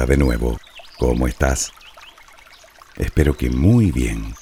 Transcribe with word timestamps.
Hola 0.00 0.06
de 0.06 0.16
nuevo, 0.16 0.58
¿cómo 0.98 1.28
estás? 1.28 1.72
Espero 2.96 3.36
que 3.36 3.50
muy 3.50 3.90
bien. 3.90 4.34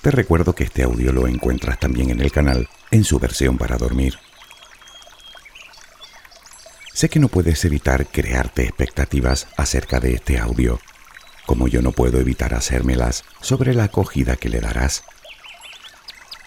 Te 0.00 0.12
recuerdo 0.12 0.54
que 0.54 0.62
este 0.62 0.84
audio 0.84 1.12
lo 1.12 1.26
encuentras 1.26 1.80
también 1.80 2.10
en 2.10 2.20
el 2.20 2.30
canal 2.30 2.68
en 2.92 3.02
su 3.02 3.18
versión 3.18 3.58
para 3.58 3.76
dormir. 3.76 4.16
Sé 6.92 7.08
que 7.08 7.18
no 7.18 7.26
puedes 7.26 7.64
evitar 7.64 8.06
crearte 8.06 8.62
expectativas 8.62 9.48
acerca 9.56 9.98
de 9.98 10.14
este 10.14 10.38
audio, 10.38 10.78
como 11.44 11.66
yo 11.66 11.82
no 11.82 11.90
puedo 11.90 12.20
evitar 12.20 12.54
hacérmelas 12.54 13.24
sobre 13.40 13.74
la 13.74 13.84
acogida 13.86 14.36
que 14.36 14.50
le 14.50 14.60
darás. 14.60 15.02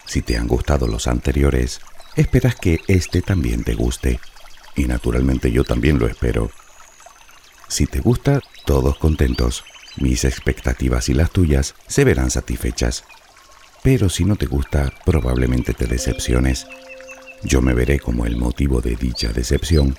Si 0.06 0.22
te 0.22 0.38
han 0.38 0.48
gustado 0.48 0.86
los 0.86 1.06
anteriores, 1.06 1.82
esperas 2.16 2.54
que 2.54 2.80
este 2.88 3.20
también 3.20 3.64
te 3.64 3.74
guste, 3.74 4.18
y 4.76 4.86
naturalmente 4.86 5.52
yo 5.52 5.62
también 5.62 5.98
lo 5.98 6.06
espero. 6.06 6.50
Si 7.68 7.86
te 7.86 8.00
gusta, 8.00 8.40
todos 8.64 8.98
contentos, 8.98 9.64
mis 9.98 10.24
expectativas 10.24 11.08
y 11.08 11.14
las 11.14 11.30
tuyas 11.30 11.74
se 11.86 12.04
verán 12.04 12.30
satisfechas. 12.30 13.04
Pero 13.82 14.08
si 14.08 14.24
no 14.24 14.36
te 14.36 14.46
gusta, 14.46 14.92
probablemente 15.04 15.74
te 15.74 15.86
decepciones. 15.86 16.66
Yo 17.42 17.62
me 17.62 17.74
veré 17.74 18.00
como 18.00 18.26
el 18.26 18.36
motivo 18.36 18.80
de 18.80 18.96
dicha 18.96 19.32
decepción 19.32 19.96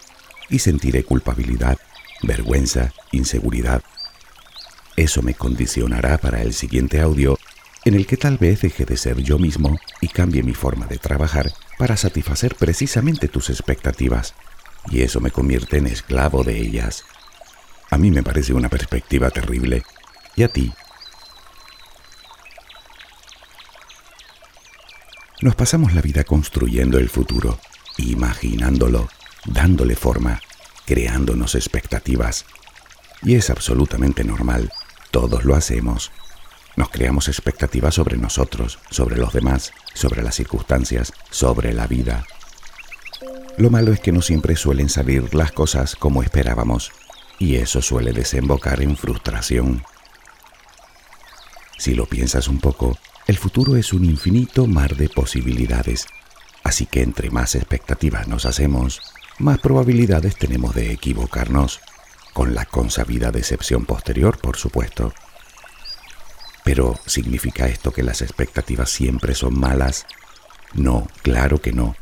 y 0.50 0.60
sentiré 0.60 1.04
culpabilidad, 1.04 1.78
vergüenza, 2.24 2.92
inseguridad. 3.12 3.84
Eso 4.96 5.22
me 5.22 5.36
condicionará 5.36 6.18
para 6.18 6.42
el 6.42 6.54
siguiente 6.54 7.00
audio 7.00 7.38
en 7.86 7.94
el 7.94 8.06
que 8.06 8.18
tal 8.18 8.38
vez 8.38 8.62
deje 8.62 8.84
de 8.84 8.98
ser 8.98 9.18
yo 9.18 9.40
mismo 9.40 9.80
y 10.02 10.10
cambie 10.10 10.44
mi 10.44 10.54
forma 10.54 10.86
de 10.88 10.98
trabajar 10.98 11.52
para 11.78 11.96
satisfacer 11.96 12.56
precisamente 12.56 13.30
tus 13.30 13.50
expectativas, 13.50 14.34
y 14.92 15.02
eso 15.02 15.22
me 15.22 15.32
convierte 15.32 15.78
en 15.78 15.88
esclavo 15.88 16.44
de 16.44 16.60
ellas. 16.60 17.06
A 17.92 17.98
mí 17.98 18.12
me 18.12 18.24
parece 18.24 18.54
una 18.54 18.70
perspectiva 18.70 19.30
terrible. 19.30 19.84
¿Y 20.36 20.44
a 20.44 20.48
ti? 20.48 20.72
Nos 25.42 25.56
pasamos 25.56 25.94
la 25.94 26.02
vida 26.02 26.24
construyendo 26.24 26.98
el 26.98 27.10
futuro, 27.10 27.60
imaginándolo, 27.98 29.08
dándole 29.46 29.96
forma, 29.96 30.42
creándonos 30.86 31.56
expectativas. 31.56 32.46
Y 33.24 33.36
es 33.36 33.50
absolutamente 33.50 34.24
normal, 34.24 34.72
todos 35.12 35.46
lo 35.46 35.56
hacemos. 35.56 36.12
Nos 36.76 36.90
creamos 36.90 37.28
expectativas 37.28 37.96
sobre 37.96 38.18
nosotros, 38.18 38.80
sobre 38.90 39.18
los 39.18 39.34
demás, 39.34 39.72
sobre 39.94 40.24
las 40.24 40.36
circunstancias, 40.36 41.14
sobre 41.30 41.74
la 41.74 41.88
vida. 41.88 42.26
Lo 43.58 43.70
malo 43.70 43.92
es 43.92 44.00
que 44.00 44.12
no 44.12 44.22
siempre 44.22 44.56
suelen 44.56 44.90
salir 44.90 45.34
las 45.34 45.52
cosas 45.52 45.96
como 45.96 46.24
esperábamos, 46.24 46.92
y 47.40 47.56
eso 47.56 47.82
suele 47.82 48.12
desembocar 48.12 48.82
en 48.82 48.96
frustración. 48.98 49.84
Si 51.78 51.96
lo 51.96 52.06
piensas 52.06 52.48
un 52.50 52.60
poco, 52.60 52.98
el 53.26 53.38
futuro 53.38 53.78
es 53.78 53.94
un 53.94 54.04
infinito 54.04 54.68
mar 54.68 54.96
de 54.96 55.08
posibilidades, 55.08 56.08
así 56.64 56.86
que 56.86 57.02
entre 57.02 57.30
más 57.30 57.56
expectativas 57.56 58.28
nos 58.28 58.46
hacemos, 58.46 59.02
más 59.40 59.60
probabilidades 59.60 60.36
tenemos 60.36 60.76
de 60.76 60.92
equivocarnos, 60.92 61.80
con 62.34 62.54
la 62.54 62.66
consabida 62.66 63.32
decepción 63.32 63.86
posterior, 63.86 64.38
por 64.40 64.58
supuesto. 64.58 65.14
Pero, 66.64 67.00
¿significa 67.06 67.68
esto 67.68 67.92
que 67.92 68.04
las 68.04 68.22
expectativas 68.22 68.90
siempre 68.90 69.34
son 69.34 69.60
malas? 69.60 70.06
No, 70.74 71.08
claro 71.24 71.62
que 71.62 71.72
no. 71.72 71.96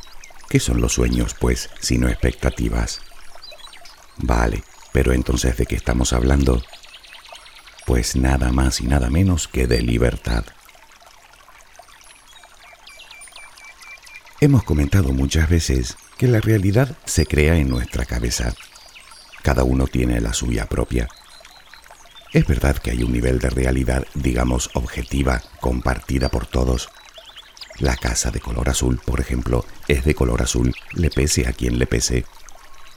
¿Qué 0.50 0.60
son 0.60 0.82
los 0.82 0.94
sueños, 0.94 1.36
pues, 1.40 1.70
sino 1.80 2.08
expectativas? 2.08 3.02
Vale, 4.18 4.64
pero 4.98 5.14
entonces 5.14 5.56
¿de 5.58 5.68
qué 5.68 5.76
estamos 5.76 6.12
hablando? 6.12 6.60
Pues 7.86 8.16
nada 8.16 8.52
más 8.52 8.82
y 8.82 8.88
nada 8.88 9.12
menos 9.12 9.48
que 9.48 9.68
de 9.68 9.84
libertad. 9.84 10.44
Hemos 14.42 14.64
comentado 14.64 15.14
muchas 15.14 15.52
veces 15.52 15.98
que 16.18 16.28
la 16.28 16.42
realidad 16.42 16.98
se 17.06 17.28
crea 17.28 17.58
en 17.58 17.70
nuestra 17.70 18.06
cabeza. 18.06 18.56
Cada 19.44 19.64
uno 19.64 19.86
tiene 19.86 20.20
la 20.20 20.34
suya 20.34 20.66
propia. 20.66 21.08
Es 22.34 22.48
verdad 22.48 22.76
que 22.78 22.90
hay 22.90 23.04
un 23.04 23.12
nivel 23.12 23.38
de 23.38 23.52
realidad, 23.52 24.04
digamos, 24.16 24.72
objetiva, 24.74 25.44
compartida 25.62 26.30
por 26.30 26.48
todos. 26.48 26.90
La 27.78 27.96
casa 27.98 28.32
de 28.32 28.40
color 28.40 28.68
azul, 28.68 29.00
por 29.06 29.20
ejemplo, 29.20 29.64
es 29.88 30.04
de 30.06 30.16
color 30.16 30.42
azul, 30.42 30.74
le 30.94 31.12
pese 31.12 31.48
a 31.48 31.54
quien 31.54 31.78
le 31.78 31.86
pese. 31.86 32.26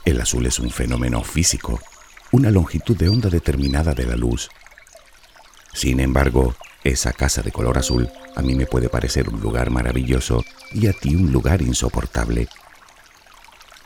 El 0.03 0.19
azul 0.19 0.47
es 0.47 0.57
un 0.57 0.71
fenómeno 0.71 1.23
físico, 1.23 1.79
una 2.31 2.49
longitud 2.49 2.95
de 2.95 3.09
onda 3.09 3.29
determinada 3.29 3.93
de 3.93 4.05
la 4.05 4.15
luz. 4.15 4.49
Sin 5.73 5.99
embargo, 5.99 6.55
esa 6.83 7.13
casa 7.13 7.41
de 7.41 7.51
color 7.51 7.77
azul 7.77 8.09
a 8.35 8.41
mí 8.41 8.55
me 8.55 8.65
puede 8.65 8.89
parecer 8.89 9.29
un 9.29 9.41
lugar 9.41 9.69
maravilloso 9.69 10.43
y 10.71 10.87
a 10.87 10.93
ti 10.93 11.15
un 11.15 11.31
lugar 11.31 11.61
insoportable. 11.61 12.47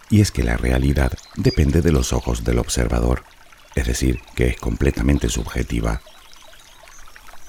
Y 0.10 0.22
es 0.22 0.32
que 0.32 0.44
la 0.44 0.58
realidad 0.58 1.12
depende 1.36 1.82
de 1.82 1.92
los 1.92 2.14
ojos 2.14 2.44
del 2.44 2.60
observador, 2.60 3.24
es 3.74 3.88
decir, 3.88 4.22
que 4.36 4.48
es 4.48 4.58
completamente 4.58 5.30
subjetiva. 5.30 6.02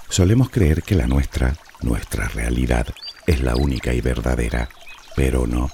Solemos 0.08 0.50
creer 0.50 0.82
que 0.82 0.94
la 0.94 1.06
nuestra, 1.06 1.56
nuestra 1.82 2.28
realidad, 2.28 2.86
es 3.26 3.40
la 3.40 3.56
única 3.56 3.92
y 3.92 4.00
verdadera, 4.00 4.68
pero 5.14 5.46
no. 5.46 5.70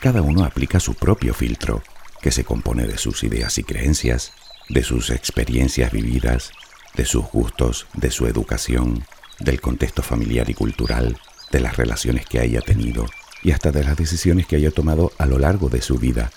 Cada 0.00 0.20
uno 0.20 0.44
aplica 0.44 0.80
su 0.80 0.94
propio 0.94 1.32
filtro, 1.32 1.82
que 2.20 2.30
se 2.32 2.44
compone 2.44 2.86
de 2.86 2.98
sus 2.98 3.22
ideas 3.24 3.56
y 3.58 3.62
creencias, 3.62 4.32
de 4.68 4.82
sus 4.82 5.10
experiencias 5.10 5.92
vividas, 5.92 6.52
de 6.94 7.04
sus 7.04 7.26
gustos, 7.26 7.86
de 7.94 8.10
su 8.10 8.26
educación, 8.26 9.04
del 9.38 9.60
contexto 9.60 10.02
familiar 10.02 10.48
y 10.50 10.54
cultural, 10.54 11.18
de 11.50 11.60
las 11.60 11.76
relaciones 11.76 12.26
que 12.26 12.40
haya 12.40 12.60
tenido 12.60 13.06
y 13.42 13.52
hasta 13.52 13.72
de 13.72 13.84
las 13.84 13.96
decisiones 13.96 14.46
que 14.46 14.56
haya 14.56 14.70
tomado 14.70 15.12
a 15.18 15.26
lo 15.26 15.38
largo 15.38 15.68
de 15.68 15.82
su 15.82 15.98
vida. 15.98 16.30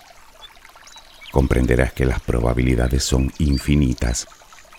Comprenderás 1.32 1.94
que 1.94 2.06
las 2.06 2.22
probabilidades 2.22 3.04
son 3.04 3.32
infinitas, 3.40 4.28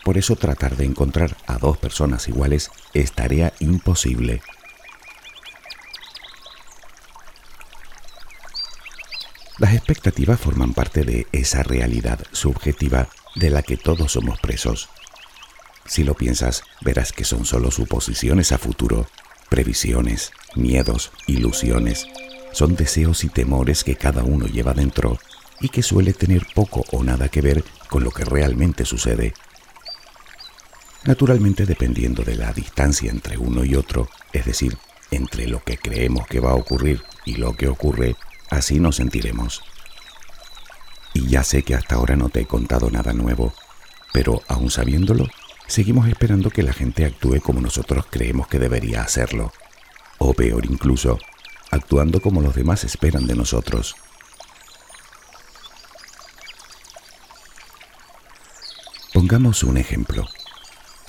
por 0.04 0.18
eso 0.18 0.36
tratar 0.36 0.76
de 0.76 0.84
encontrar 0.84 1.36
a 1.46 1.58
dos 1.58 1.78
personas 1.78 2.28
iguales 2.28 2.70
es 2.94 3.12
tarea 3.12 3.52
imposible. 3.60 4.40
Las 9.58 9.74
expectativas 9.74 10.38
forman 10.38 10.74
parte 10.74 11.02
de 11.02 11.26
esa 11.32 11.62
realidad 11.62 12.20
subjetiva 12.32 13.08
de 13.36 13.50
la 13.50 13.62
que 13.62 13.76
todos 13.76 14.12
somos 14.12 14.40
presos. 14.40 14.88
Si 15.86 16.02
lo 16.02 16.14
piensas, 16.14 16.64
verás 16.80 17.12
que 17.12 17.24
son 17.24 17.44
solo 17.44 17.70
suposiciones 17.70 18.50
a 18.50 18.58
futuro, 18.58 19.06
previsiones, 19.48 20.32
miedos, 20.56 21.12
ilusiones. 21.26 22.06
Son 22.52 22.74
deseos 22.74 23.22
y 23.22 23.28
temores 23.28 23.84
que 23.84 23.94
cada 23.96 24.24
uno 24.24 24.46
lleva 24.46 24.74
dentro 24.74 25.18
y 25.60 25.68
que 25.68 25.82
suele 25.82 26.12
tener 26.12 26.46
poco 26.54 26.84
o 26.90 27.04
nada 27.04 27.28
que 27.28 27.40
ver 27.40 27.62
con 27.88 28.02
lo 28.02 28.10
que 28.10 28.24
realmente 28.24 28.84
sucede. 28.84 29.34
Naturalmente 31.04 31.66
dependiendo 31.66 32.24
de 32.24 32.34
la 32.34 32.52
distancia 32.52 33.10
entre 33.10 33.38
uno 33.38 33.64
y 33.64 33.76
otro, 33.76 34.08
es 34.32 34.44
decir, 34.44 34.76
entre 35.10 35.46
lo 35.46 35.62
que 35.62 35.78
creemos 35.78 36.26
que 36.26 36.40
va 36.40 36.50
a 36.50 36.56
ocurrir 36.56 37.02
y 37.24 37.36
lo 37.36 37.54
que 37.54 37.68
ocurre, 37.68 38.16
así 38.50 38.80
nos 38.80 38.96
sentiremos. 38.96 39.62
Y 41.16 41.28
ya 41.28 41.42
sé 41.42 41.62
que 41.62 41.74
hasta 41.74 41.94
ahora 41.94 42.14
no 42.14 42.28
te 42.28 42.42
he 42.42 42.46
contado 42.46 42.90
nada 42.90 43.14
nuevo, 43.14 43.54
pero 44.12 44.42
aún 44.48 44.70
sabiéndolo, 44.70 45.26
seguimos 45.66 46.08
esperando 46.08 46.50
que 46.50 46.62
la 46.62 46.74
gente 46.74 47.06
actúe 47.06 47.40
como 47.40 47.62
nosotros 47.62 48.04
creemos 48.10 48.48
que 48.48 48.58
debería 48.58 49.00
hacerlo, 49.00 49.50
o 50.18 50.34
peor 50.34 50.66
incluso, 50.66 51.18
actuando 51.70 52.20
como 52.20 52.42
los 52.42 52.54
demás 52.54 52.84
esperan 52.84 53.26
de 53.26 53.34
nosotros. 53.34 53.96
Pongamos 59.14 59.62
un 59.62 59.78
ejemplo. 59.78 60.28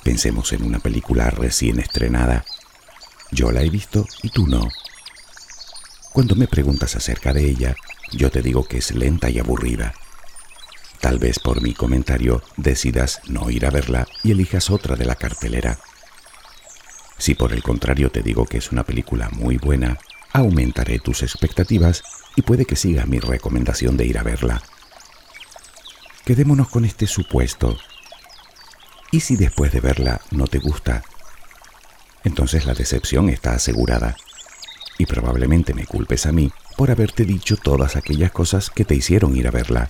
Pensemos 0.05 0.53
en 0.53 0.63
una 0.63 0.79
película 0.79 1.31
recién 1.31 1.81
estrenada. 1.81 2.45
Yo 3.31 3.51
la 3.51 3.61
he 3.61 3.69
visto 3.69 4.05
y 4.23 4.29
tú 4.29 4.47
no. 4.47 4.69
Cuando 6.13 6.37
me 6.37 6.47
preguntas 6.47 6.95
acerca 6.95 7.33
de 7.33 7.43
ella, 7.43 7.75
yo 8.11 8.31
te 8.31 8.41
digo 8.41 8.65
que 8.65 8.77
es 8.77 8.91
lenta 8.91 9.29
y 9.29 9.39
aburrida. 9.39 9.93
Tal 11.01 11.19
vez 11.19 11.39
por 11.39 11.61
mi 11.61 11.73
comentario 11.73 12.41
decidas 12.55 13.21
no 13.27 13.49
ir 13.49 13.65
a 13.65 13.69
verla 13.69 14.07
y 14.23 14.31
elijas 14.31 14.69
otra 14.69 14.95
de 14.95 15.05
la 15.05 15.15
cartelera. 15.15 15.77
Si 17.17 17.35
por 17.35 17.53
el 17.53 17.63
contrario 17.63 18.11
te 18.11 18.21
digo 18.21 18.45
que 18.45 18.57
es 18.57 18.71
una 18.71 18.83
película 18.83 19.29
muy 19.31 19.57
buena, 19.57 19.97
aumentaré 20.33 20.99
tus 20.99 21.23
expectativas 21.23 22.03
y 22.35 22.41
puede 22.41 22.65
que 22.65 22.75
siga 22.75 23.05
mi 23.05 23.19
recomendación 23.19 23.97
de 23.97 24.05
ir 24.05 24.17
a 24.17 24.23
verla. 24.23 24.61
Quedémonos 26.25 26.69
con 26.69 26.85
este 26.85 27.07
supuesto. 27.07 27.77
¿Y 29.11 29.21
si 29.21 29.35
después 29.37 29.71
de 29.71 29.79
verla 29.79 30.21
no 30.31 30.47
te 30.47 30.59
gusta? 30.59 31.03
Entonces 32.23 32.65
la 32.65 32.73
decepción 32.73 33.29
está 33.29 33.53
asegurada. 33.53 34.15
Y 34.97 35.05
probablemente 35.05 35.73
me 35.73 35.85
culpes 35.85 36.25
a 36.25 36.31
mí 36.31 36.51
por 36.77 36.91
haberte 36.91 37.25
dicho 37.25 37.57
todas 37.57 37.95
aquellas 37.95 38.31
cosas 38.31 38.69
que 38.69 38.85
te 38.85 38.95
hicieron 38.95 39.35
ir 39.35 39.47
a 39.47 39.51
verla. 39.51 39.89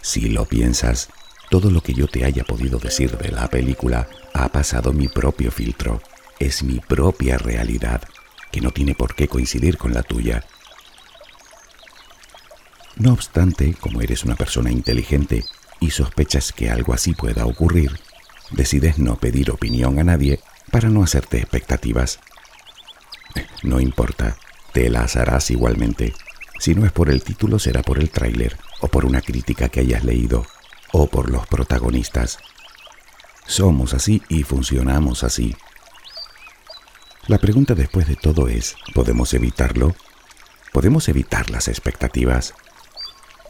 Si 0.00 0.30
lo 0.30 0.46
piensas, 0.46 1.10
todo 1.50 1.70
lo 1.70 1.82
que 1.82 1.92
yo 1.92 2.08
te 2.08 2.24
haya 2.24 2.44
podido 2.44 2.78
decir 2.78 3.16
de 3.18 3.30
la 3.30 3.46
película 3.48 4.08
ha 4.32 4.48
pasado 4.48 4.92
mi 4.92 5.06
propio 5.06 5.50
filtro. 5.50 6.00
Es 6.40 6.62
mi 6.62 6.80
propia 6.80 7.36
realidad, 7.36 8.02
que 8.50 8.62
no 8.62 8.70
tiene 8.70 8.94
por 8.94 9.14
qué 9.14 9.28
coincidir 9.28 9.76
con 9.76 9.92
la 9.92 10.02
tuya. 10.02 10.44
No 12.96 13.12
obstante, 13.12 13.74
como 13.74 14.00
eres 14.00 14.24
una 14.24 14.34
persona 14.34 14.70
inteligente 14.70 15.44
y 15.78 15.90
sospechas 15.90 16.52
que 16.52 16.70
algo 16.70 16.94
así 16.94 17.12
pueda 17.12 17.44
ocurrir, 17.44 18.00
decides 18.50 18.98
no 18.98 19.16
pedir 19.16 19.50
opinión 19.50 19.98
a 19.98 20.04
nadie 20.04 20.40
para 20.70 20.88
no 20.88 21.02
hacerte 21.02 21.38
expectativas. 21.38 22.18
No 23.62 23.80
importa, 23.80 24.36
te 24.72 24.90
las 24.90 25.16
harás 25.16 25.50
igualmente. 25.50 26.14
Si 26.58 26.74
no 26.74 26.84
es 26.84 26.92
por 26.92 27.08
el 27.08 27.22
título, 27.22 27.58
será 27.58 27.82
por 27.82 27.98
el 27.98 28.10
tráiler, 28.10 28.56
o 28.80 28.88
por 28.88 29.04
una 29.04 29.20
crítica 29.20 29.68
que 29.68 29.80
hayas 29.80 30.04
leído, 30.04 30.46
o 30.92 31.06
por 31.06 31.30
los 31.30 31.46
protagonistas. 31.46 32.38
Somos 33.46 33.94
así 33.94 34.22
y 34.28 34.42
funcionamos 34.42 35.24
así. 35.24 35.56
La 37.26 37.38
pregunta 37.38 37.74
después 37.74 38.06
de 38.06 38.16
todo 38.16 38.48
es, 38.48 38.76
¿podemos 38.94 39.32
evitarlo? 39.34 39.94
¿Podemos 40.72 41.08
evitar 41.08 41.50
las 41.50 41.68
expectativas? 41.68 42.54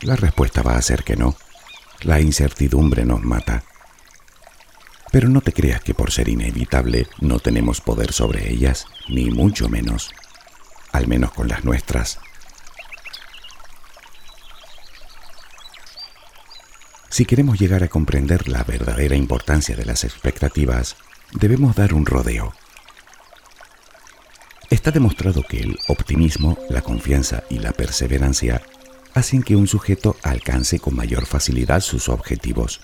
La 0.02 0.16
respuesta 0.16 0.62
va 0.62 0.76
a 0.76 0.82
ser 0.82 1.02
que 1.02 1.16
no. 1.16 1.36
La 2.02 2.20
incertidumbre 2.20 3.04
nos 3.04 3.22
mata. 3.22 3.64
Pero 5.10 5.28
no 5.28 5.40
te 5.40 5.52
creas 5.52 5.80
que 5.80 5.94
por 5.94 6.12
ser 6.12 6.28
inevitable 6.28 7.06
no 7.20 7.40
tenemos 7.40 7.80
poder 7.80 8.12
sobre 8.12 8.52
ellas, 8.52 8.86
ni 9.08 9.30
mucho 9.30 9.68
menos, 9.68 10.10
al 10.92 11.06
menos 11.06 11.32
con 11.32 11.48
las 11.48 11.64
nuestras. 11.64 12.18
Si 17.10 17.24
queremos 17.24 17.58
llegar 17.58 17.82
a 17.82 17.88
comprender 17.88 18.48
la 18.48 18.62
verdadera 18.62 19.16
importancia 19.16 19.74
de 19.74 19.84
las 19.84 20.04
expectativas, 20.04 20.96
debemos 21.32 21.74
dar 21.74 21.94
un 21.94 22.06
rodeo. 22.06 22.54
Está 24.70 24.90
demostrado 24.90 25.42
que 25.42 25.60
el 25.60 25.78
optimismo, 25.88 26.58
la 26.68 26.82
confianza 26.82 27.42
y 27.48 27.58
la 27.58 27.72
perseverancia 27.72 28.62
hacen 29.14 29.42
que 29.42 29.56
un 29.56 29.66
sujeto 29.66 30.16
alcance 30.22 30.78
con 30.78 30.94
mayor 30.94 31.26
facilidad 31.26 31.80
sus 31.80 32.08
objetivos. 32.08 32.82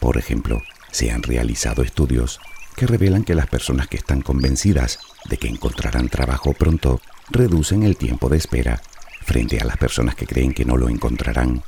Por 0.00 0.18
ejemplo, 0.18 0.62
se 0.90 1.10
han 1.10 1.22
realizado 1.22 1.82
estudios 1.82 2.40
que 2.74 2.86
revelan 2.86 3.24
que 3.24 3.34
las 3.34 3.46
personas 3.46 3.86
que 3.86 3.98
están 3.98 4.22
convencidas 4.22 4.98
de 5.26 5.36
que 5.36 5.48
encontrarán 5.48 6.08
trabajo 6.08 6.54
pronto 6.54 7.00
reducen 7.30 7.82
el 7.82 7.96
tiempo 7.96 8.28
de 8.28 8.38
espera 8.38 8.82
frente 9.22 9.58
a 9.60 9.64
las 9.64 9.76
personas 9.76 10.14
que 10.14 10.26
creen 10.26 10.52
que 10.52 10.64
no 10.64 10.76
lo 10.76 10.88
encontrarán. 10.88 11.62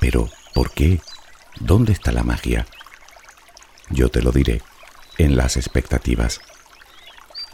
Pero, 0.00 0.28
¿por 0.54 0.72
qué? 0.72 1.00
¿Dónde 1.60 1.92
está 1.92 2.12
la 2.12 2.22
magia? 2.22 2.66
Yo 3.90 4.08
te 4.08 4.22
lo 4.22 4.32
diré, 4.32 4.62
en 5.18 5.36
las 5.36 5.56
expectativas. 5.56 6.40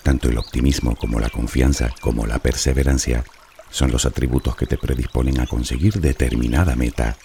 Tanto 0.02 0.28
el 0.28 0.38
optimismo 0.38 0.96
como 0.96 1.20
la 1.20 1.28
confianza 1.28 1.90
como 2.00 2.26
la 2.26 2.38
perseverancia 2.38 3.24
son 3.70 3.90
los 3.90 4.06
atributos 4.06 4.56
que 4.56 4.66
te 4.66 4.78
predisponen 4.78 5.40
a 5.40 5.46
conseguir 5.46 5.94
determinada 5.94 6.76
meta. 6.76 7.16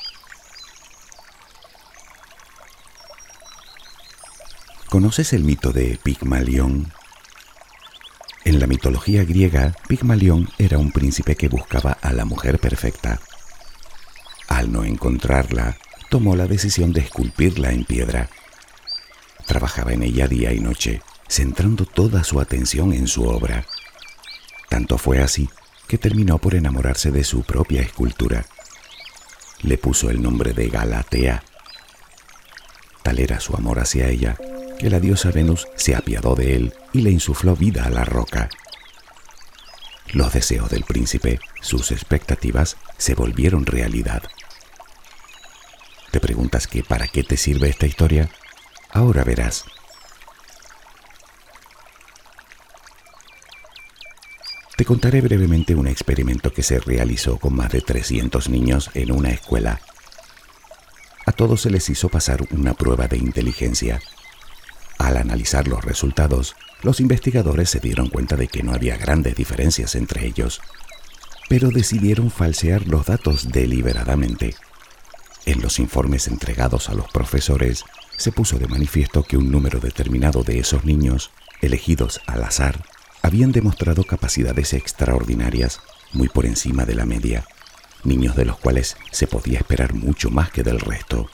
¿Conoces 4.89 5.33
el 5.33 5.43
mito 5.43 5.71
de 5.71 5.97
Pigmalión? 6.03 6.91
En 8.45 8.59
la 8.59 8.67
mitología 8.67 9.23
griega, 9.23 9.73
Pigmalión 9.87 10.49
era 10.57 10.77
un 10.77 10.91
príncipe 10.91 11.35
que 11.35 11.47
buscaba 11.47 11.97
a 12.01 12.11
la 12.11 12.25
mujer 12.25 12.59
perfecta. 12.59 13.21
Al 14.49 14.69
no 14.69 14.83
encontrarla, 14.83 15.77
tomó 16.09 16.35
la 16.35 16.45
decisión 16.45 16.91
de 16.91 16.99
esculpirla 16.99 17.71
en 17.71 17.85
piedra. 17.85 18.29
Trabajaba 19.45 19.93
en 19.93 20.03
ella 20.03 20.27
día 20.27 20.51
y 20.51 20.59
noche, 20.59 21.01
centrando 21.29 21.85
toda 21.85 22.25
su 22.25 22.41
atención 22.41 22.91
en 22.91 23.07
su 23.07 23.23
obra. 23.23 23.65
Tanto 24.67 24.97
fue 24.97 25.21
así 25.21 25.49
que 25.87 25.97
terminó 25.97 26.37
por 26.37 26.53
enamorarse 26.53 27.11
de 27.11 27.23
su 27.23 27.43
propia 27.43 27.81
escultura. 27.81 28.45
Le 29.61 29.77
puso 29.77 30.09
el 30.09 30.21
nombre 30.21 30.51
de 30.51 30.67
Galatea. 30.67 31.43
Tal 33.03 33.19
era 33.19 33.39
su 33.39 33.55
amor 33.55 33.79
hacia 33.79 34.09
ella 34.09 34.37
que 34.83 34.89
la 34.89 34.99
diosa 34.99 35.31
Venus 35.31 35.65
se 35.77 35.95
apiadó 35.95 36.35
de 36.35 36.57
él 36.57 36.73
y 36.91 37.03
le 37.03 37.09
insufló 37.09 37.55
vida 37.55 37.85
a 37.85 37.89
la 37.89 38.03
roca. 38.03 38.49
Los 40.11 40.33
deseos 40.33 40.69
del 40.69 40.83
príncipe, 40.83 41.39
sus 41.61 41.93
expectativas, 41.93 42.75
se 42.97 43.15
volvieron 43.15 43.65
realidad. 43.65 44.23
¿Te 46.11 46.19
preguntas 46.19 46.67
que 46.67 46.83
para 46.83 47.07
qué 47.07 47.23
te 47.23 47.37
sirve 47.37 47.69
esta 47.69 47.85
historia? 47.85 48.29
Ahora 48.89 49.23
verás. 49.23 49.63
Te 54.75 54.83
contaré 54.83 55.21
brevemente 55.21 55.75
un 55.75 55.87
experimento 55.87 56.51
que 56.51 56.61
se 56.61 56.79
realizó 56.79 57.37
con 57.37 57.55
más 57.55 57.71
de 57.71 57.79
300 57.79 58.49
niños 58.49 58.91
en 58.95 59.13
una 59.13 59.29
escuela. 59.29 59.79
A 61.25 61.31
todos 61.31 61.61
se 61.61 61.69
les 61.69 61.89
hizo 61.89 62.09
pasar 62.09 62.41
una 62.51 62.73
prueba 62.73 63.07
de 63.07 63.15
inteligencia. 63.15 64.01
Al 65.13 65.19
analizar 65.19 65.67
los 65.67 65.85
resultados, 65.85 66.55
los 66.81 66.99
investigadores 66.99 67.69
se 67.69 67.79
dieron 67.79 68.09
cuenta 68.09 68.35
de 68.35 68.47
que 68.47 68.63
no 68.63 68.73
había 68.73 68.97
grandes 68.97 69.35
diferencias 69.35 69.93
entre 69.93 70.25
ellos, 70.25 70.59
pero 71.47 71.69
decidieron 71.69 72.31
falsear 72.31 72.87
los 72.87 73.05
datos 73.05 73.49
deliberadamente. 73.51 74.55
En 75.45 75.61
los 75.61 75.77
informes 75.77 76.27
entregados 76.27 76.89
a 76.89 76.95
los 76.95 77.11
profesores, 77.11 77.83
se 78.17 78.31
puso 78.31 78.57
de 78.57 78.65
manifiesto 78.65 79.21
que 79.21 79.37
un 79.37 79.51
número 79.51 79.79
determinado 79.79 80.41
de 80.41 80.57
esos 80.57 80.83
niños, 80.83 81.29
elegidos 81.61 82.19
al 82.25 82.43
azar, 82.43 82.83
habían 83.21 83.51
demostrado 83.51 84.05
capacidades 84.05 84.73
extraordinarias, 84.73 85.79
muy 86.11 86.27
por 86.27 86.47
encima 86.47 86.85
de 86.85 86.95
la 86.95 87.05
media, 87.05 87.45
niños 88.03 88.35
de 88.35 88.45
los 88.45 88.57
cuales 88.57 88.97
se 89.11 89.27
podía 89.27 89.59
esperar 89.59 89.93
mucho 89.93 90.31
más 90.31 90.49
que 90.49 90.63
del 90.63 90.79
resto. 90.79 91.29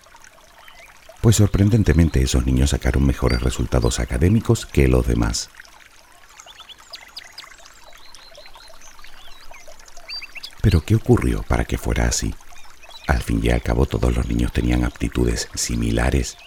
Pues 1.21 1.35
sorprendentemente 1.35 2.21
esos 2.21 2.45
niños 2.45 2.71
sacaron 2.71 3.05
mejores 3.05 3.41
resultados 3.41 3.99
académicos 3.99 4.65
que 4.65 4.87
los 4.87 5.05
demás. 5.07 5.49
Pero 10.61 10.81
¿qué 10.81 10.95
ocurrió 10.95 11.43
para 11.43 11.65
que 11.65 11.77
fuera 11.77 12.07
así? 12.07 12.33
Al 13.07 13.21
fin 13.21 13.39
y 13.43 13.49
al 13.49 13.61
cabo 13.61 13.85
todos 13.85 14.15
los 14.15 14.27
niños 14.27 14.51
tenían 14.51 14.83
aptitudes 14.83 15.49
similares 15.55 16.37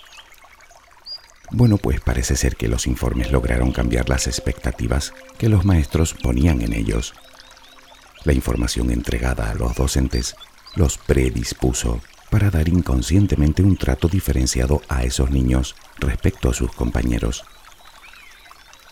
bueno, 1.55 1.77
pues 1.77 2.01
parece 2.01 2.35
ser 2.35 2.57
que 2.57 2.67
los 2.67 2.87
informes 2.87 3.31
lograron 3.31 3.73
cambiar 3.73 4.09
las 4.09 4.27
expectativas 4.27 5.13
que 5.37 5.51
los 5.51 5.67
maestros 5.67 6.15
ponían 6.15 6.63
en 6.63 6.73
ellos. 6.73 7.13
La 8.25 8.33
información 8.33 8.91
entregada 8.91 9.51
a 9.51 9.55
los 9.55 9.75
docentes 9.75 10.35
los 10.77 10.97
predispuso 10.97 12.01
para 12.33 12.49
dar 12.49 12.67
inconscientemente 12.71 13.63
un 13.63 13.77
trato 13.77 14.09
diferenciado 14.09 14.81
a 14.89 15.03
esos 15.03 15.31
niños 15.31 15.77
respecto 15.99 16.49
a 16.49 16.55
sus 16.55 16.73
compañeros. 16.73 17.45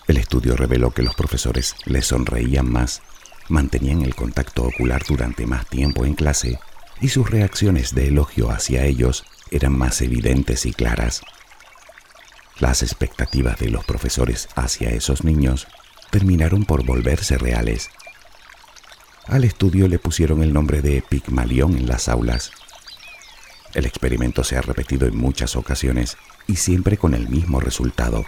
El 0.06 0.18
estudio 0.18 0.56
reveló 0.56 0.90
que 0.90 1.02
los 1.02 1.14
profesores 1.14 1.75
les 1.87 2.04
sonreían 2.04 2.70
más, 2.70 3.00
mantenían 3.49 4.02
el 4.02 4.14
contacto 4.14 4.64
ocular 4.64 5.04
durante 5.09 5.47
más 5.47 5.66
tiempo 5.66 6.04
en 6.04 6.16
clase 6.16 6.61
y 7.00 7.09
sus 7.09 7.30
reacciones 7.30 7.94
de 7.94 8.09
elogio 8.09 8.50
hacia 8.50 8.85
ellos 8.85 9.25
eran 9.50 9.73
más 9.73 10.02
evidentes 10.02 10.66
y 10.66 10.75
claras. 10.75 11.23
Las 12.59 12.82
expectativas 12.82 13.59
de 13.59 13.70
los 13.70 13.87
profesores 13.87 14.50
hacia 14.54 14.90
esos 14.90 15.25
niños 15.25 15.66
terminaron 16.11 16.66
por 16.66 16.85
volverse 16.85 17.38
reales. 17.38 17.88
Al 19.26 19.44
estudio 19.44 19.88
le 19.88 19.99
pusieron 19.99 20.42
el 20.42 20.52
nombre 20.52 20.82
de 20.82 21.00
Pigmalión 21.00 21.78
en 21.78 21.87
las 21.87 22.11
aulas. 22.11 22.52
El 23.74 23.86
experimento 23.86 24.42
se 24.42 24.56
ha 24.56 24.62
repetido 24.62 25.06
en 25.06 25.16
muchas 25.16 25.54
ocasiones 25.54 26.16
y 26.46 26.56
siempre 26.56 26.96
con 26.96 27.14
el 27.14 27.28
mismo 27.28 27.60
resultado. 27.60 28.24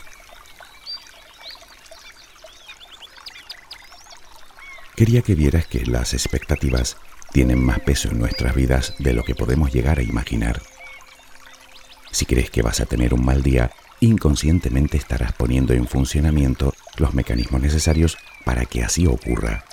Quería 4.94 5.22
que 5.22 5.34
vieras 5.34 5.66
que 5.66 5.84
las 5.84 6.14
expectativas 6.14 6.96
tienen 7.32 7.64
más 7.64 7.80
peso 7.80 8.08
en 8.08 8.18
nuestras 8.18 8.54
vidas 8.54 8.94
de 8.98 9.14
lo 9.14 9.24
que 9.24 9.34
podemos 9.34 9.72
llegar 9.72 9.98
a 9.98 10.02
imaginar. 10.02 10.62
Si 12.12 12.26
crees 12.26 12.50
que 12.50 12.62
vas 12.62 12.80
a 12.80 12.86
tener 12.86 13.14
un 13.14 13.24
mal 13.24 13.42
día, 13.42 13.72
inconscientemente 14.00 14.98
estarás 14.98 15.32
poniendo 15.32 15.72
en 15.72 15.88
funcionamiento 15.88 16.74
los 16.98 17.14
mecanismos 17.14 17.62
necesarios 17.62 18.18
para 18.44 18.66
que 18.66 18.84
así 18.84 19.06
ocurra. 19.06 19.64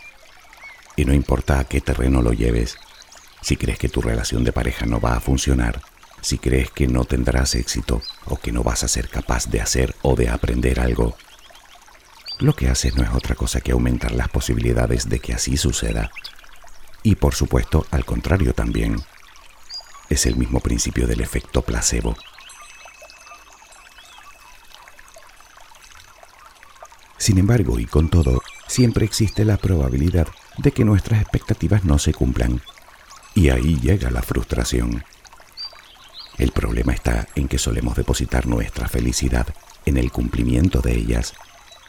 Y 0.96 1.06
no 1.06 1.14
importa 1.14 1.60
a 1.60 1.66
qué 1.66 1.82
terreno 1.82 2.22
lo 2.22 2.34
lleves, 2.34 2.78
si 3.42 3.58
crees 3.58 3.80
que 3.80 3.90
tu 3.90 4.02
relación 4.02 4.44
de 4.44 4.52
pareja 4.52 4.86
no 4.86 5.00
va 5.00 5.16
a 5.16 5.22
funcionar, 5.22 5.82
si 6.22 6.38
crees 6.38 6.70
que 6.72 6.88
no 6.88 7.06
tendrás 7.06 7.56
éxito 7.56 8.02
o 8.26 8.38
que 8.38 8.52
no 8.52 8.64
vas 8.64 8.84
a 8.84 8.88
ser 8.88 9.08
capaz 9.10 9.48
de 9.48 9.62
hacer 9.62 9.96
o 10.02 10.16
de 10.16 10.30
aprender 10.30 10.80
algo, 10.80 11.16
lo 12.40 12.56
que 12.56 12.70
haces 12.70 12.96
no 12.96 13.04
es 13.04 13.10
otra 13.10 13.36
cosa 13.36 13.60
que 13.62 13.74
aumentar 13.74 14.14
las 14.14 14.30
posibilidades 14.30 15.10
de 15.10 15.20
que 15.20 15.34
así 15.34 15.58
suceda. 15.58 16.12
Y 17.04 17.16
por 17.16 17.36
supuesto, 17.36 17.86
al 17.92 18.06
contrario 18.06 18.54
también. 18.54 19.02
es 20.10 20.26
el 20.26 20.38
mismo 20.38 20.60
principio 20.60 21.06
del 21.06 21.22
efecto 21.22 21.62
placebo. 21.62 22.16
Sin 27.18 27.38
embargo, 27.38 27.78
y 27.78 27.86
con 27.86 28.10
todo, 28.10 28.42
siempre 28.68 29.06
existe 29.06 29.46
la 29.46 29.58
probabilidad 29.58 30.28
de 30.58 30.72
que 30.72 30.84
nuestras 30.84 31.22
expectativas 31.22 31.84
no 31.84 32.00
se 32.00 32.14
cumplan. 32.14 32.62
Y 33.36 33.50
ahí 33.50 33.80
llega 33.80 34.12
la 34.12 34.22
frustración. 34.22 35.04
El 36.38 36.52
problema 36.52 36.94
está 36.94 37.28
en 37.36 37.48
que 37.48 37.58
solemos 37.58 37.96
depositar 37.96 38.48
nuestra 38.48 38.88
felicidad 38.88 39.48
en 39.86 39.98
el 39.98 40.12
cumplimiento 40.12 40.82
de 40.82 40.96
ellas 40.96 41.34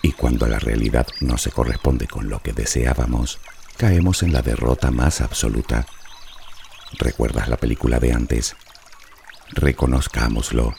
y 0.03 0.13
cuando 0.13 0.47
la 0.47 0.59
realidad 0.59 1.07
no 1.21 1.39
se 1.39 1.51
corresponde 1.51 2.07
con 2.07 2.29
lo 2.29 2.41
que 2.41 2.53
deseábamos, 2.53 3.39
caemos 3.77 4.23
en 4.23 4.33
la 4.33 4.43
derrota 4.43 4.91
más 4.91 5.21
absoluta. 5.21 5.87
¿Recuerdas 6.99 7.49
la 7.49 7.57
película 7.57 7.99
de 7.99 8.13
antes? 8.13 8.57
Reconozcámoslo. 9.51 10.75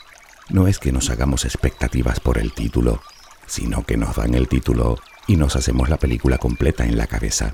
No 0.49 0.67
es 0.67 0.79
que 0.79 0.91
nos 0.91 1.09
hagamos 1.09 1.45
expectativas 1.45 2.19
por 2.19 2.37
el 2.37 2.53
título, 2.53 3.01
sino 3.45 3.85
que 3.85 3.97
nos 3.97 4.15
dan 4.15 4.33
el 4.33 4.47
título 4.47 4.97
y 5.27 5.37
nos 5.37 5.55
hacemos 5.55 5.89
la 5.89 5.97
película 5.97 6.37
completa 6.37 6.85
en 6.85 6.97
la 6.97 7.07
cabeza. 7.07 7.53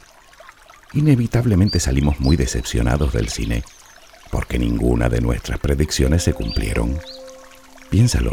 Inevitablemente 0.93 1.79
salimos 1.79 2.19
muy 2.19 2.35
decepcionados 2.35 3.13
del 3.13 3.29
cine, 3.29 3.63
porque 4.31 4.59
ninguna 4.59 5.09
de 5.09 5.21
nuestras 5.21 5.59
predicciones 5.59 6.23
se 6.23 6.33
cumplieron. 6.33 6.99
Piénsalo, 7.89 8.31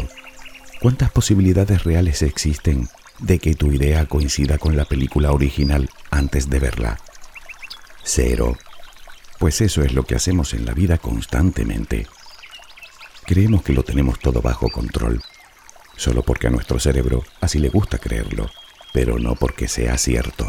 ¿cuántas 0.81 1.11
posibilidades 1.11 1.83
reales 1.83 2.21
existen 2.21 2.87
de 3.19 3.39
que 3.39 3.55
tu 3.55 3.71
idea 3.71 4.05
coincida 4.05 4.57
con 4.57 4.75
la 4.75 4.85
película 4.85 5.31
original 5.31 5.89
antes 6.11 6.49
de 6.49 6.59
verla? 6.59 6.99
Cero. 8.03 8.57
Pues 9.39 9.61
eso 9.61 9.83
es 9.83 9.93
lo 9.93 10.03
que 10.03 10.15
hacemos 10.15 10.53
en 10.53 10.65
la 10.65 10.73
vida 10.73 10.97
constantemente. 10.97 12.07
Creemos 13.25 13.63
que 13.63 13.73
lo 13.73 13.83
tenemos 13.83 14.19
todo 14.19 14.41
bajo 14.41 14.69
control 14.69 15.21
solo 15.97 16.23
porque 16.23 16.47
a 16.47 16.49
nuestro 16.49 16.79
cerebro 16.79 17.23
así 17.41 17.59
le 17.59 17.69
gusta 17.69 17.97
creerlo, 17.97 18.49
pero 18.93 19.19
no 19.19 19.35
porque 19.35 19.67
sea 19.67 19.97
cierto. 19.97 20.47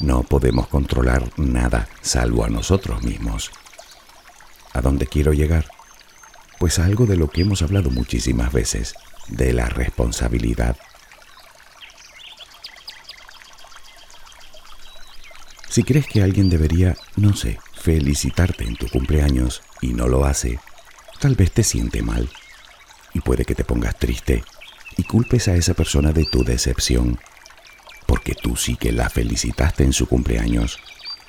No 0.00 0.22
podemos 0.22 0.66
controlar 0.66 1.30
nada 1.36 1.88
salvo 2.00 2.44
a 2.44 2.48
nosotros 2.48 3.02
mismos. 3.02 3.50
¿A 4.72 4.80
dónde 4.80 5.06
quiero 5.06 5.32
llegar? 5.32 5.66
Pues 6.58 6.78
a 6.78 6.86
algo 6.86 7.04
de 7.04 7.16
lo 7.16 7.28
que 7.28 7.42
hemos 7.42 7.60
hablado 7.60 7.90
muchísimas 7.90 8.50
veces, 8.52 8.94
de 9.28 9.52
la 9.52 9.66
responsabilidad. 9.66 10.76
Si 15.68 15.84
crees 15.84 16.06
que 16.06 16.22
alguien 16.22 16.48
debería, 16.48 16.96
no 17.16 17.36
sé, 17.36 17.60
felicitarte 17.74 18.64
en 18.64 18.76
tu 18.76 18.88
cumpleaños 18.88 19.62
y 19.80 19.92
no 19.92 20.08
lo 20.08 20.24
hace, 20.24 20.58
tal 21.20 21.34
vez 21.34 21.52
te 21.52 21.62
siente 21.62 22.02
mal 22.02 22.30
y 23.12 23.20
puede 23.20 23.44
que 23.44 23.54
te 23.54 23.64
pongas 23.64 23.98
triste 23.98 24.44
y 24.96 25.02
culpes 25.04 25.46
a 25.48 25.56
esa 25.56 25.74
persona 25.74 26.12
de 26.12 26.24
tu 26.24 26.42
decepción, 26.42 27.20
porque 28.10 28.34
tú 28.34 28.56
sí 28.56 28.74
que 28.74 28.90
la 28.90 29.08
felicitaste 29.08 29.84
en 29.84 29.92
su 29.92 30.08
cumpleaños. 30.08 30.80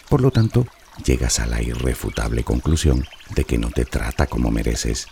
Por 0.10 0.20
lo 0.20 0.32
tanto, 0.32 0.66
llegas 1.06 1.40
a 1.40 1.46
la 1.46 1.62
irrefutable 1.62 2.44
conclusión 2.44 3.06
de 3.36 3.44
que 3.44 3.60
no 3.60 3.70
te 3.70 3.86
trata 3.86 4.26
como 4.26 4.50
mereces. 4.50 5.06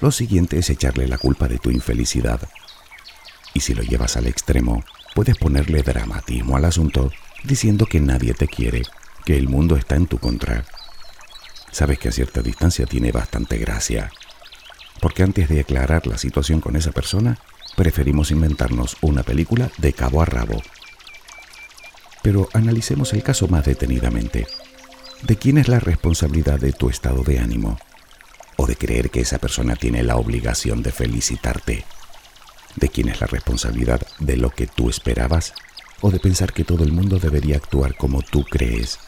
Lo 0.00 0.12
siguiente 0.12 0.56
es 0.56 0.70
echarle 0.70 1.08
la 1.08 1.18
culpa 1.18 1.48
de 1.48 1.58
tu 1.58 1.72
infelicidad. 1.72 2.48
Y 3.54 3.58
si 3.58 3.74
lo 3.74 3.82
llevas 3.82 4.16
al 4.16 4.28
extremo, 4.28 4.84
puedes 5.16 5.36
ponerle 5.36 5.82
dramatismo 5.82 6.56
al 6.56 6.66
asunto 6.66 7.10
diciendo 7.42 7.84
que 7.84 7.98
nadie 7.98 8.32
te 8.32 8.46
quiere, 8.46 8.82
que 9.24 9.36
el 9.36 9.48
mundo 9.48 9.74
está 9.74 9.96
en 9.96 10.06
tu 10.06 10.18
contra. 10.18 10.64
Sabes 11.72 11.98
que 11.98 12.10
a 12.10 12.12
cierta 12.12 12.40
distancia 12.40 12.86
tiene 12.86 13.10
bastante 13.10 13.58
gracia 13.58 14.12
porque 15.00 15.24
antes 15.24 15.48
de 15.48 15.60
aclarar 15.60 16.06
la 16.06 16.18
situación 16.18 16.60
con 16.60 16.76
esa 16.76 16.92
persona, 16.92 17.38
preferimos 17.78 18.32
inventarnos 18.32 18.96
una 19.02 19.22
película 19.22 19.70
de 19.78 19.92
cabo 19.92 20.20
a 20.20 20.24
rabo. 20.24 20.60
Pero 22.22 22.48
analicemos 22.52 23.12
el 23.12 23.22
caso 23.22 23.46
más 23.46 23.64
detenidamente. 23.64 24.48
¿De 25.22 25.36
quién 25.36 25.58
es 25.58 25.68
la 25.68 25.78
responsabilidad 25.78 26.58
de 26.58 26.72
tu 26.72 26.90
estado 26.90 27.22
de 27.22 27.38
ánimo? 27.38 27.78
¿O 28.56 28.66
de 28.66 28.74
creer 28.74 29.10
que 29.10 29.20
esa 29.20 29.38
persona 29.38 29.76
tiene 29.76 30.02
la 30.02 30.16
obligación 30.16 30.82
de 30.82 30.90
felicitarte? 30.90 31.84
¿De 32.74 32.88
quién 32.88 33.10
es 33.10 33.20
la 33.20 33.28
responsabilidad 33.28 34.04
de 34.18 34.36
lo 34.36 34.50
que 34.50 34.66
tú 34.66 34.90
esperabas? 34.90 35.54
¿O 36.00 36.10
de 36.10 36.18
pensar 36.18 36.52
que 36.52 36.64
todo 36.64 36.82
el 36.82 36.90
mundo 36.90 37.20
debería 37.20 37.58
actuar 37.58 37.96
como 37.96 38.22
tú 38.22 38.42
crees? 38.42 38.98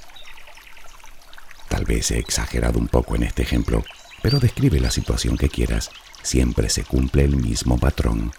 Tal 1.69 1.85
vez 1.87 2.13
he 2.13 2.21
exagerado 2.21 2.79
un 2.79 2.87
poco 2.87 3.17
en 3.17 3.25
este 3.25 3.43
ejemplo, 3.43 3.83
pero 4.23 4.39
describe 4.39 4.79
la 4.79 4.93
situación 4.93 5.37
que 5.37 5.49
quieras, 5.49 5.91
siempre 6.23 6.71
se 6.71 6.85
cumple 6.85 7.25
el 7.25 7.35
mismo 7.35 7.77
patrón. 7.77 8.31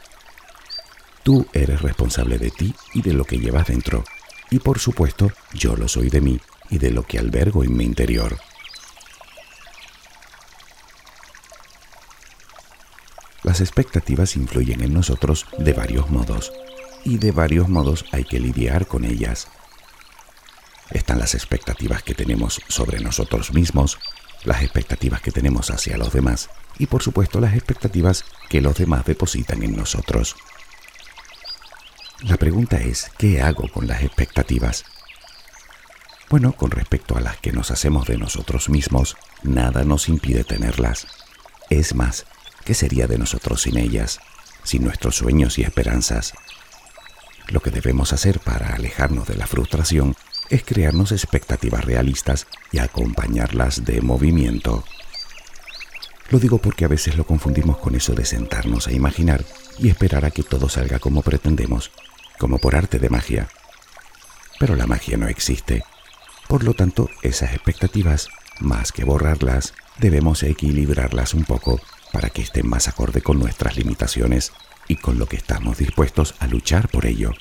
Tú 1.24 1.48
eres 1.54 1.82
responsable 1.82 2.38
de 2.38 2.50
ti 2.50 2.74
y 2.94 3.02
de 3.02 3.14
lo 3.14 3.26
que 3.26 3.38
llevas 3.38 3.68
dentro, 3.68 4.04
y 4.50 4.60
por 4.60 4.80
supuesto 4.80 5.32
yo 5.54 5.76
lo 5.76 5.88
soy 5.88 6.10
de 6.10 6.22
mí 6.22 6.40
y 6.70 6.80
de 6.80 6.92
lo 6.92 7.04
que 7.04 7.20
albergo 7.20 7.64
en 7.64 7.76
mi 7.76 7.86
interior. 7.86 8.38
Las 13.44 13.62
expectativas 13.62 14.36
influyen 14.36 14.82
en 14.82 14.94
nosotros 14.94 15.46
de 15.58 15.74
varios 15.74 16.10
modos, 16.10 16.52
y 17.04 17.18
de 17.18 17.32
varios 17.32 17.70
modos 17.70 18.06
hay 18.12 18.24
que 18.24 18.40
lidiar 18.40 18.88
con 18.88 19.06
ellas. 19.06 19.48
Están 20.92 21.20
las 21.20 21.36
expectativas 21.36 22.04
que 22.04 22.14
tenemos 22.14 22.62
sobre 22.68 23.00
nosotros 23.00 23.54
mismos, 23.54 23.98
las 24.44 24.62
expectativas 24.62 25.22
que 25.22 25.32
tenemos 25.32 25.70
hacia 25.70 25.98
los 25.98 26.12
demás 26.14 26.50
y 26.78 26.88
por 26.88 27.04
supuesto 27.04 27.40
las 27.40 27.54
expectativas 27.54 28.26
que 28.50 28.62
los 28.62 28.76
demás 28.76 29.06
depositan 29.06 29.64
en 29.64 29.76
nosotros. 29.76 30.36
La 32.24 32.38
pregunta 32.38 32.78
es, 32.78 33.12
¿qué 33.18 33.42
hago 33.42 33.68
con 33.68 33.88
las 33.88 34.04
expectativas? 34.04 34.86
Bueno, 36.30 36.52
con 36.54 36.70
respecto 36.70 37.18
a 37.18 37.20
las 37.20 37.38
que 37.38 37.52
nos 37.52 37.72
hacemos 37.72 38.06
de 38.06 38.18
nosotros 38.18 38.70
mismos, 38.70 39.18
nada 39.42 39.84
nos 39.86 40.08
impide 40.08 40.44
tenerlas. 40.44 41.08
Es 41.72 41.96
más, 41.96 42.28
¿qué 42.64 42.76
sería 42.76 43.08
de 43.08 43.18
nosotros 43.18 43.64
sin 43.64 43.76
ellas, 43.76 44.20
sin 44.64 44.84
nuestros 44.84 45.16
sueños 45.16 45.58
y 45.58 45.64
esperanzas? 45.64 46.34
Lo 47.48 47.60
que 47.60 47.72
debemos 47.72 48.14
hacer 48.14 48.40
para 48.40 48.76
alejarnos 48.76 49.28
de 49.28 49.36
la 49.36 49.48
frustración 49.48 50.16
es 50.52 50.64
crearnos 50.64 51.12
expectativas 51.12 51.86
realistas 51.86 52.46
y 52.72 52.78
acompañarlas 52.78 53.84
de 53.84 54.00
movimiento. 54.02 54.84
Lo 56.30 56.38
digo 56.38 56.60
porque 56.60 56.86
a 56.86 56.88
veces 56.88 57.18
lo 57.18 57.26
confundimos 57.26 57.78
con 57.80 57.96
eso 57.96 58.14
de 58.14 58.26
sentarnos 58.26 58.88
a 58.88 58.94
imaginar 58.94 59.44
y 59.80 59.90
esperar 59.90 60.24
a 60.24 60.32
que 60.32 60.44
todo 60.44 60.70
salga 60.70 61.00
como 61.00 61.24
pretendemos, 61.24 61.92
como 62.42 62.58
por 62.58 62.76
arte 62.76 62.98
de 62.98 63.12
magia. 63.12 63.50
Pero 64.58 64.76
la 64.76 64.88
magia 64.88 65.16
no 65.16 65.28
existe. 65.28 65.84
Por 66.48 66.64
lo 66.64 66.74
tanto, 66.74 67.08
esas 67.22 67.54
expectativas, 67.54 68.30
más 68.60 68.92
que 68.92 69.04
borrarlas, 69.04 69.76
debemos 70.00 70.42
equilibrarlas 70.42 71.36
un 71.36 71.44
poco 71.46 71.80
para 72.12 72.32
que 72.32 72.42
estén 72.42 72.68
más 72.68 72.88
acorde 72.88 73.22
con 73.22 73.38
nuestras 73.38 73.78
limitaciones 73.78 74.54
y 74.88 74.96
con 74.96 75.20
lo 75.20 75.28
que 75.28 75.36
estamos 75.36 75.78
dispuestos 75.78 76.34
a 76.40 76.48
luchar 76.48 76.88
por 76.88 77.06
ello. 77.06 77.32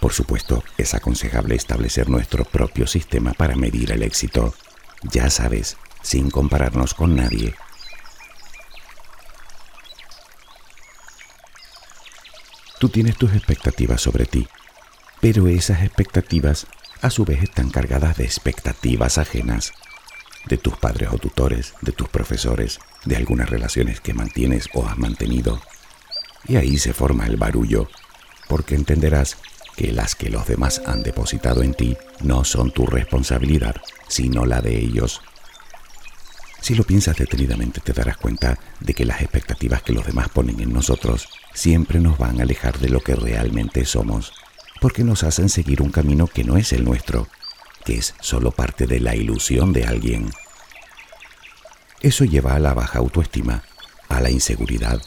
Por 0.00 0.14
supuesto, 0.14 0.64
es 0.78 0.94
aconsejable 0.94 1.54
establecer 1.54 2.08
nuestro 2.08 2.46
propio 2.46 2.86
sistema 2.86 3.34
para 3.34 3.56
medir 3.56 3.92
el 3.92 4.02
éxito, 4.02 4.54
ya 5.02 5.28
sabes, 5.28 5.76
sin 6.00 6.30
compararnos 6.30 6.94
con 6.94 7.14
nadie. 7.14 7.54
Tú 12.78 12.90
tienes 12.90 13.16
tus 13.16 13.32
expectativas 13.32 14.02
sobre 14.02 14.26
ti, 14.26 14.46
pero 15.20 15.48
esas 15.48 15.82
expectativas 15.82 16.66
a 17.00 17.08
su 17.08 17.24
vez 17.24 17.42
están 17.42 17.70
cargadas 17.70 18.18
de 18.18 18.24
expectativas 18.24 19.16
ajenas, 19.16 19.72
de 20.46 20.58
tus 20.58 20.76
padres 20.76 21.08
o 21.10 21.18
tutores, 21.18 21.72
de 21.80 21.92
tus 21.92 22.08
profesores, 22.10 22.78
de 23.06 23.16
algunas 23.16 23.48
relaciones 23.48 24.00
que 24.00 24.12
mantienes 24.12 24.68
o 24.74 24.86
has 24.86 24.98
mantenido. 24.98 25.60
Y 26.46 26.56
ahí 26.56 26.76
se 26.76 26.92
forma 26.92 27.26
el 27.26 27.36
barullo, 27.38 27.88
porque 28.46 28.74
entenderás 28.74 29.38
que 29.74 29.92
las 29.92 30.14
que 30.14 30.28
los 30.28 30.46
demás 30.46 30.82
han 30.86 31.02
depositado 31.02 31.62
en 31.62 31.72
ti 31.72 31.96
no 32.20 32.44
son 32.44 32.72
tu 32.72 32.86
responsabilidad, 32.86 33.76
sino 34.08 34.44
la 34.44 34.60
de 34.60 34.78
ellos. 34.78 35.22
Si 36.60 36.74
lo 36.74 36.84
piensas 36.84 37.16
detenidamente 37.16 37.80
te 37.80 37.92
darás 37.92 38.16
cuenta 38.16 38.58
de 38.80 38.94
que 38.94 39.04
las 39.04 39.22
expectativas 39.22 39.82
que 39.82 39.92
los 39.92 40.06
demás 40.06 40.28
ponen 40.28 40.60
en 40.60 40.72
nosotros 40.72 41.28
siempre 41.54 42.00
nos 42.00 42.18
van 42.18 42.40
a 42.40 42.42
alejar 42.42 42.78
de 42.78 42.88
lo 42.88 43.00
que 43.00 43.14
realmente 43.14 43.84
somos, 43.84 44.32
porque 44.80 45.04
nos 45.04 45.22
hacen 45.22 45.48
seguir 45.48 45.82
un 45.82 45.90
camino 45.90 46.26
que 46.26 46.44
no 46.44 46.56
es 46.56 46.72
el 46.72 46.84
nuestro, 46.84 47.28
que 47.84 47.98
es 47.98 48.14
solo 48.20 48.50
parte 48.50 48.86
de 48.86 49.00
la 49.00 49.14
ilusión 49.14 49.72
de 49.72 49.84
alguien. 49.84 50.30
Eso 52.00 52.24
lleva 52.24 52.54
a 52.54 52.58
la 52.58 52.74
baja 52.74 52.98
autoestima, 52.98 53.62
a 54.08 54.20
la 54.20 54.30
inseguridad, 54.30 55.00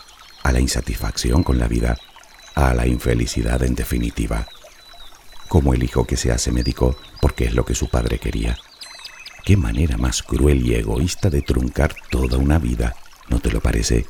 a 0.44 0.52
la 0.52 0.60
insatisfacción 0.60 1.44
con 1.44 1.60
la 1.60 1.68
vida, 1.68 1.98
a 2.56 2.74
la 2.74 2.88
infelicidad 2.88 3.62
en 3.64 3.76
definitiva 3.76 4.48
como 5.50 5.74
el 5.74 5.84
hijo 5.84 6.06
que 6.06 6.16
se 6.16 6.32
hace 6.32 6.52
médico 6.52 6.96
porque 7.20 7.46
es 7.46 7.54
lo 7.54 7.66
que 7.66 7.76
su 7.76 7.90
padre 7.90 8.20
quería. 8.20 8.58
Qué 9.44 9.58
manera 9.58 9.98
más 9.98 10.24
cruel 10.24 10.66
y 10.66 10.76
egoísta 10.76 11.30
de 11.30 11.42
truncar 11.42 11.96
toda 12.10 12.38
una 12.38 12.60
vida, 12.60 12.96
¿no 13.30 13.40
te 13.40 13.52
lo 13.52 13.62
parece? 13.62 14.06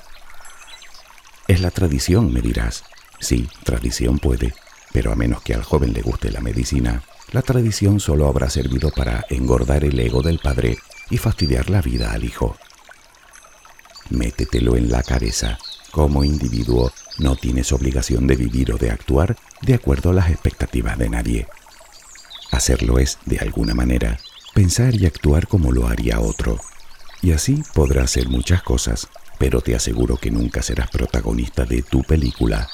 Es 1.47 1.61
la 1.61 1.71
tradición, 1.71 2.31
me 2.31 2.41
dirás. 2.41 2.83
Sí, 3.19 3.49
tradición 3.63 4.19
puede, 4.19 4.53
pero 4.93 5.11
a 5.11 5.15
menos 5.15 5.41
que 5.41 5.53
al 5.53 5.63
joven 5.63 5.93
le 5.93 6.01
guste 6.01 6.31
la 6.31 6.41
medicina, 6.41 7.03
la 7.31 7.41
tradición 7.41 7.99
solo 7.99 8.27
habrá 8.27 8.49
servido 8.49 8.91
para 8.91 9.25
engordar 9.29 9.83
el 9.83 9.99
ego 9.99 10.21
del 10.21 10.39
padre 10.39 10.77
y 11.09 11.17
fastidiar 11.17 11.69
la 11.69 11.81
vida 11.81 12.11
al 12.11 12.23
hijo. 12.23 12.55
Métetelo 14.09 14.75
en 14.75 14.91
la 14.91 15.03
cabeza. 15.03 15.59
Como 15.91 16.23
individuo, 16.23 16.91
no 17.17 17.35
tienes 17.35 17.71
obligación 17.71 18.27
de 18.27 18.35
vivir 18.35 18.71
o 18.71 18.77
de 18.77 18.91
actuar 18.91 19.35
de 19.61 19.73
acuerdo 19.73 20.11
a 20.11 20.13
las 20.13 20.29
expectativas 20.29 20.97
de 20.97 21.09
nadie. 21.09 21.47
Hacerlo 22.51 22.99
es, 22.99 23.19
de 23.25 23.39
alguna 23.39 23.73
manera, 23.73 24.19
pensar 24.53 24.95
y 24.95 25.05
actuar 25.05 25.47
como 25.47 25.71
lo 25.71 25.87
haría 25.87 26.19
otro. 26.19 26.59
Y 27.21 27.31
así 27.31 27.63
podrás 27.73 28.05
hacer 28.05 28.29
muchas 28.29 28.63
cosas, 28.63 29.07
pero 29.37 29.61
te 29.61 29.75
aseguro 29.75 30.17
que 30.17 30.31
nunca 30.31 30.61
serás 30.61 30.89
protagonista 30.89 31.65
de 31.65 31.81
tu 31.81 32.03
película. 32.03 32.67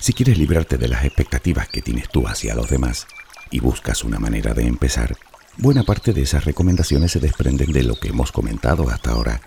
Si 0.00 0.12
quieres 0.14 0.38
librarte 0.38 0.78
de 0.78 0.88
las 0.88 1.04
expectativas 1.04 1.68
que 1.68 1.82
tienes 1.82 2.08
tú 2.08 2.26
hacia 2.26 2.54
los 2.54 2.70
demás 2.70 3.06
y 3.50 3.60
buscas 3.60 4.04
una 4.04 4.18
manera 4.18 4.54
de 4.54 4.66
empezar, 4.66 5.16
buena 5.58 5.82
parte 5.82 6.12
de 6.12 6.22
esas 6.22 6.44
recomendaciones 6.44 7.12
se 7.12 7.20
desprenden 7.20 7.72
de 7.72 7.82
lo 7.82 7.96
que 7.96 8.08
hemos 8.08 8.32
comentado 8.32 8.88
hasta 8.88 9.10
ahora. 9.10 9.42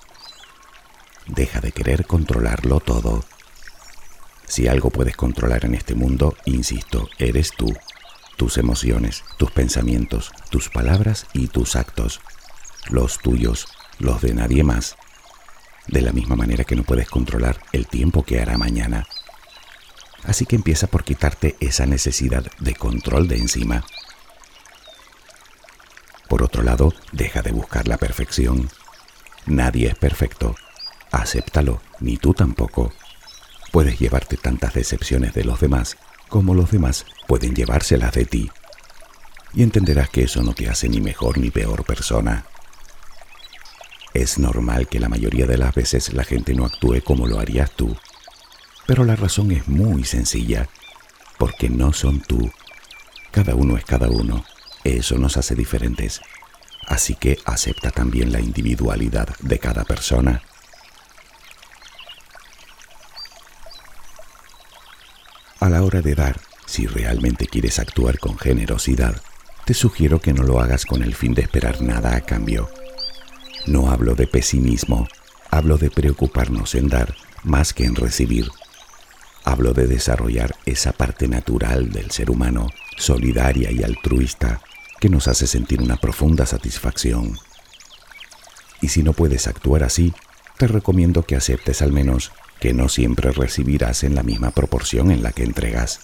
Deja 1.25 1.61
de 1.61 1.71
querer 1.71 2.05
controlarlo 2.05 2.79
todo. 2.79 3.23
Si 4.51 4.67
algo 4.67 4.89
puedes 4.89 5.15
controlar 5.15 5.63
en 5.63 5.75
este 5.75 5.96
mundo, 5.96 6.36
insisto, 6.43 7.08
eres 7.17 7.51
tú, 7.51 7.74
tus 8.36 8.58
emociones, 8.58 9.24
tus 9.38 9.50
pensamientos, 9.51 10.34
tus 10.50 10.67
palabras 10.67 11.27
y 11.31 11.48
tus 11.48 11.77
actos, 11.77 12.20
los 12.89 13.20
tuyos, 13.20 13.67
los 14.00 14.22
de 14.22 14.34
nadie 14.34 14.65
más. 14.65 14.98
De 15.88 16.01
la 16.01 16.12
misma 16.12 16.36
manera 16.36 16.65
que 16.65 16.75
no 16.75 16.84
puedes 16.84 17.10
controlar 17.10 17.62
el 17.72 17.88
tiempo 17.88 18.24
que 18.24 18.41
hará 18.41 18.58
mañana. 18.58 19.08
Así 20.25 20.46
que 20.46 20.58
empieza 20.58 20.88
por 20.88 21.05
quitarte 21.05 21.55
esa 21.62 21.86
necesidad 21.86 22.46
de 22.60 22.75
control 22.75 23.29
de 23.29 23.38
encima 23.38 23.86
por 26.31 26.43
otro 26.43 26.63
lado, 26.63 26.93
deja 27.12 27.41
de 27.41 27.51
buscar 27.51 27.89
la 27.89 27.98
perfección. 27.98 28.70
Nadie 29.48 29.89
es 29.89 29.96
perfecto. 29.96 30.55
Acéptalo, 31.12 31.81
ni 32.00 32.15
tú 32.15 32.34
tampoco. 32.34 32.93
Puedes 33.71 33.99
llevarte 33.99 34.37
tantas 34.37 34.73
decepciones 34.73 35.33
de 35.33 35.43
los 35.43 35.59
demás 35.59 35.97
como 36.29 36.55
los 36.55 36.71
demás 36.71 37.05
pueden 37.27 37.55
llevárselas 37.55 38.13
de 38.13 38.25
ti. 38.25 38.49
Y 39.53 39.63
entenderás 39.63 40.09
que 40.09 40.23
eso 40.23 40.41
no 40.41 40.53
te 40.53 40.69
hace 40.69 40.87
ni 40.87 41.01
mejor 41.01 41.37
ni 41.37 41.51
peor 41.51 41.83
persona. 41.83 42.45
Es 44.13 44.39
normal 44.39 44.87
que 44.87 44.99
la 44.99 45.09
mayoría 45.09 45.45
de 45.45 45.57
las 45.57 45.73
veces 45.75 46.13
la 46.13 46.23
gente 46.23 46.53
no 46.53 46.65
actúe 46.65 47.01
como 47.03 47.27
lo 47.27 47.39
harías 47.39 47.71
tú. 47.71 47.97
Pero 48.87 49.03
la 49.03 49.15
razón 49.15 49.51
es 49.51 49.67
muy 49.67 50.03
sencilla, 50.03 50.69
porque 51.37 51.69
no 51.69 51.93
son 51.93 52.21
tú. 52.21 52.51
Cada 53.31 53.55
uno 53.55 53.77
es 53.77 53.85
cada 53.85 54.09
uno 54.09 54.43
eso 54.83 55.17
nos 55.17 55.37
hace 55.37 55.55
diferentes. 55.55 56.21
Así 56.87 57.15
que 57.15 57.37
acepta 57.45 57.91
también 57.91 58.31
la 58.31 58.41
individualidad 58.41 59.29
de 59.39 59.59
cada 59.59 59.83
persona. 59.83 60.41
A 65.62 65.70
la 65.70 65.84
hora 65.84 66.01
de 66.01 66.15
dar, 66.15 66.41
si 66.65 66.88
realmente 66.88 67.46
quieres 67.46 67.77
actuar 67.77 68.18
con 68.18 68.36
generosidad, 68.36 69.22
te 69.63 69.75
sugiero 69.75 70.19
que 70.19 70.34
no 70.34 70.41
lo 70.41 70.60
hagas 70.60 70.88
con 70.88 71.04
el 71.04 71.13
fin 71.13 71.36
de 71.36 71.43
esperar 71.43 71.84
nada 71.84 72.15
a 72.15 72.21
cambio. 72.21 72.67
No 73.67 73.91
hablo 73.91 74.15
de 74.15 74.26
pesimismo, 74.26 75.08
hablo 75.52 75.78
de 75.78 75.91
preocuparnos 75.91 76.74
en 76.74 76.88
dar 76.88 77.13
más 77.43 77.74
que 77.74 77.86
en 77.86 77.95
recibir. 77.95 78.50
Hablo 79.43 79.74
de 79.74 79.86
desarrollar 79.86 80.56
esa 80.65 80.93
parte 80.93 81.28
natural 81.28 81.91
del 81.91 82.10
ser 82.10 82.32
humano, 82.32 82.65
solidaria 82.97 83.69
y 83.71 83.84
altruista, 83.84 84.62
que 85.00 85.10
nos 85.10 85.28
hace 85.28 85.45
sentir 85.45 85.80
una 85.84 85.97
profunda 85.97 86.47
satisfacción. 86.47 87.38
Y 88.82 88.88
si 88.88 89.04
no 89.04 89.13
puedes 89.13 89.45
actuar 89.45 89.84
así, 89.84 90.12
te 90.58 90.65
recomiendo 90.65 91.21
que 91.21 91.36
aceptes 91.36 91.84
al 91.84 91.91
menos 91.91 92.32
que 92.62 92.74
no 92.74 92.88
siempre 92.88 93.32
recibirás 93.32 94.06
en 94.06 94.15
la 94.15 94.24
misma 94.24 94.52
proporción 94.52 95.12
en 95.12 95.21
la 95.21 95.34
que 95.34 95.43
entregas. 95.43 96.00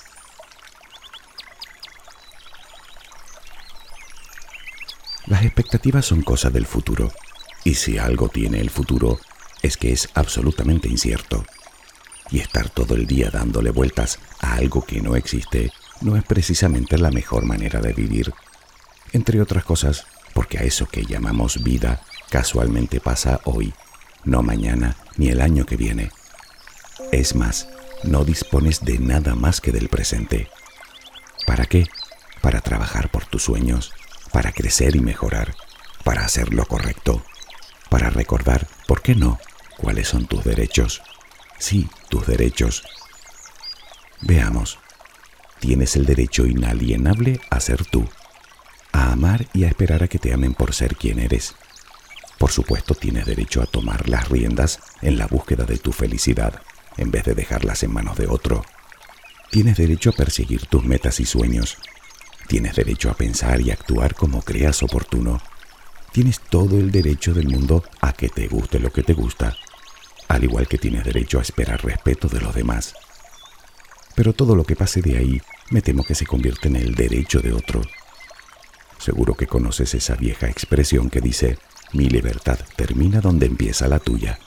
Las 5.28 5.44
expectativas 5.44 6.06
son 6.06 6.22
cosas 6.22 6.52
del 6.52 6.66
futuro, 6.66 7.12
y 7.64 7.76
si 7.76 7.98
algo 7.98 8.28
tiene 8.28 8.60
el 8.60 8.70
futuro, 8.70 9.20
es 9.62 9.78
que 9.78 9.94
es 9.94 10.10
absolutamente 10.14 10.90
incierto. 10.90 11.46
Y 12.32 12.40
estar 12.40 12.70
todo 12.70 12.96
el 12.96 13.08
día 13.08 13.30
dándole 13.30 13.70
vueltas 13.72 14.20
a 14.42 14.56
algo 14.56 14.84
que 14.84 15.00
no 15.02 15.16
existe 15.16 15.72
no 16.02 16.18
es 16.18 16.24
precisamente 16.24 16.98
la 16.98 17.12
mejor 17.12 17.46
manera 17.46 17.80
de 17.80 17.94
vivir 17.94 18.34
entre 19.14 19.42
otras 19.42 19.64
cosas 19.64 20.06
porque 20.34 20.60
a 20.60 20.64
eso 20.64 20.86
que 20.86 21.06
llamamos 21.06 21.64
vida 21.64 22.02
casualmente 22.30 23.00
pasa 23.00 23.40
hoy, 23.46 23.74
no 24.26 24.44
mañana 24.44 24.96
ni 25.18 25.30
el 25.30 25.42
año 25.42 25.66
que 25.66 25.78
viene. 25.78 26.12
Es 27.12 27.36
más, 27.36 27.68
no 28.04 28.24
dispones 28.24 28.84
de 28.84 29.00
nada 29.00 29.36
más 29.36 29.62
que 29.62 29.72
del 29.72 29.90
presente. 29.90 30.50
¿Para 31.46 31.66
qué? 31.66 31.86
Para 32.42 32.62
trabajar 32.62 33.10
por 33.10 33.26
tus 33.26 33.44
sueños, 33.44 33.94
para 34.32 34.52
crecer 34.52 34.96
y 34.96 35.02
mejorar, 35.02 35.56
para 36.04 36.26
hacer 36.26 36.54
lo 36.54 36.66
correcto, 36.66 37.24
para 37.90 38.10
recordar, 38.10 38.68
¿por 38.88 39.02
qué 39.02 39.16
no?, 39.16 39.40
cuáles 39.78 40.08
son 40.08 40.26
tus 40.26 40.44
derechos. 40.44 41.02
Sí, 41.60 41.90
tus 42.10 42.26
derechos. 42.28 42.84
Veamos, 44.22 44.80
tienes 45.60 45.96
el 45.96 46.06
derecho 46.06 46.46
inalienable 46.46 47.40
a 47.50 47.60
ser 47.60 47.86
tú 47.86 48.08
a 48.98 49.12
amar 49.12 49.46
y 49.54 49.64
a 49.64 49.68
esperar 49.68 50.04
a 50.04 50.08
que 50.08 50.20
te 50.20 50.34
amen 50.34 50.54
por 50.54 50.74
ser 50.74 50.96
quien 50.96 51.20
eres. 51.20 51.56
Por 52.38 52.52
supuesto, 52.52 52.96
tienes 52.96 53.26
derecho 53.26 53.62
a 53.62 53.66
tomar 53.66 54.10
las 54.10 54.28
riendas 54.30 54.80
en 55.02 55.18
la 55.18 55.28
búsqueda 55.28 55.66
de 55.66 55.78
tu 55.78 55.92
felicidad, 55.92 56.62
en 56.98 57.12
vez 57.12 57.24
de 57.24 57.36
dejarlas 57.36 57.84
en 57.84 57.94
manos 57.94 58.18
de 58.18 58.28
otro. 58.28 58.64
Tienes 59.52 59.78
derecho 59.78 60.10
a 60.10 60.14
perseguir 60.14 60.66
tus 60.66 60.84
metas 60.84 61.20
y 61.20 61.26
sueños. 61.26 61.78
Tienes 62.48 62.76
derecho 62.76 63.10
a 63.10 63.14
pensar 63.14 63.62
y 63.62 63.72
actuar 63.72 64.16
como 64.16 64.42
creas 64.42 64.84
oportuno. 64.84 65.42
Tienes 66.12 66.40
todo 66.40 66.78
el 66.78 66.92
derecho 66.92 67.34
del 67.34 67.48
mundo 67.48 67.84
a 68.02 68.14
que 68.14 68.30
te 68.30 68.48
guste 68.48 68.80
lo 68.80 68.92
que 68.92 69.04
te 69.04 69.14
gusta, 69.14 69.56
al 70.28 70.44
igual 70.44 70.68
que 70.68 70.78
tienes 70.78 71.04
derecho 71.04 71.40
a 71.40 71.42
esperar 71.42 71.84
respeto 71.84 72.28
de 72.28 72.42
los 72.42 72.56
demás. 72.56 72.94
Pero 74.16 74.34
todo 74.34 74.56
lo 74.56 74.64
que 74.64 74.76
pase 74.76 75.02
de 75.02 75.18
ahí 75.18 75.42
me 75.70 75.82
temo 75.82 76.04
que 76.04 76.16
se 76.16 76.26
convierte 76.26 76.70
en 76.70 76.78
el 76.78 76.96
derecho 76.96 77.40
de 77.40 77.54
otro 77.54 77.82
Seguro 79.00 79.36
que 79.36 79.48
conoces 79.48 79.94
esa 79.94 80.16
vieja 80.16 80.50
expresión 80.50 81.10
que 81.10 81.22
dice, 81.22 81.58
mi 81.94 82.10
libertad 82.10 82.60
termina 82.76 83.22
donde 83.22 83.46
empieza 83.46 83.88
la 83.88 84.00
tuya. 84.00 84.40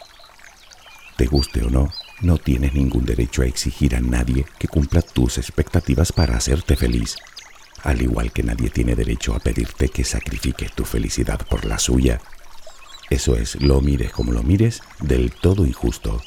Te 1.17 1.27
guste 1.27 1.63
o 1.63 1.71
no, 1.71 1.89
no 2.21 2.39
tienes 2.39 2.75
ningún 2.75 3.05
derecho 3.05 3.43
a 3.43 3.47
exigir 3.47 3.95
a 3.97 4.01
nadie 4.01 4.45
que 4.59 4.69
cumpla 4.69 5.03
tus 5.03 5.39
expectativas 5.39 6.13
para 6.13 6.37
hacerte 6.37 6.77
feliz, 6.77 7.17
al 7.83 8.03
igual 8.03 8.33
que 8.33 8.43
nadie 8.43 8.69
tiene 8.71 8.95
derecho 8.95 9.35
a 9.35 9.39
pedirte 9.39 9.89
que 9.89 10.05
sacrifiques 10.05 10.73
tu 10.73 10.85
felicidad 10.85 11.41
por 11.49 11.65
la 11.65 11.79
suya. 11.79 12.21
Eso 13.09 13.37
es, 13.37 13.61
lo 13.61 13.81
mires 13.81 14.13
como 14.13 14.33
lo 14.33 14.43
mires, 14.43 14.83
del 15.01 15.33
todo 15.33 15.67
injusto. 15.67 16.21